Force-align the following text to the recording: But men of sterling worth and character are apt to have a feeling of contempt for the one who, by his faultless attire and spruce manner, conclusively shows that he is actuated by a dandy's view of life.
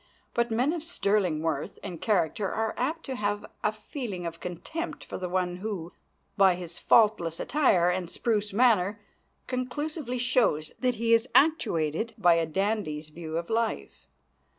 But 0.33 0.49
men 0.49 0.73
of 0.73 0.83
sterling 0.83 1.43
worth 1.43 1.77
and 1.83 2.01
character 2.01 2.51
are 2.51 2.73
apt 2.75 3.05
to 3.05 3.15
have 3.17 3.45
a 3.63 3.71
feeling 3.71 4.25
of 4.25 4.39
contempt 4.39 5.05
for 5.05 5.19
the 5.19 5.29
one 5.29 5.57
who, 5.57 5.93
by 6.35 6.55
his 6.55 6.79
faultless 6.79 7.39
attire 7.39 7.91
and 7.91 8.09
spruce 8.09 8.51
manner, 8.51 8.99
conclusively 9.45 10.17
shows 10.17 10.71
that 10.79 10.95
he 10.95 11.13
is 11.13 11.27
actuated 11.35 12.15
by 12.17 12.33
a 12.33 12.47
dandy's 12.47 13.09
view 13.09 13.37
of 13.37 13.51
life. 13.51 14.07